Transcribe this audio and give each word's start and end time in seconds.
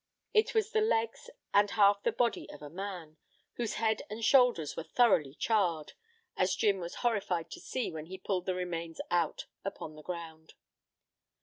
It 0.33 0.55
was 0.55 0.71
the 0.71 0.81
legs 0.81 1.29
and 1.53 1.69
half 1.69 2.01
the 2.01 2.11
body 2.11 2.49
of 2.49 2.63
a 2.63 2.71
man, 2.71 3.17
whose 3.57 3.75
head 3.75 4.01
and 4.09 4.25
shoulders 4.25 4.75
were 4.75 4.81
thoroughly 4.81 5.35
charred, 5.35 5.93
as 6.35 6.55
Jim 6.55 6.79
was 6.79 6.95
horrified 7.05 7.51
to 7.51 7.59
see 7.59 7.91
when 7.91 8.07
he 8.07 8.17
pulled 8.17 8.47
the 8.47 8.55
remains 8.55 8.99
out 9.11 9.45
upon 9.63 9.93
the 9.93 10.01
ground. 10.01 10.55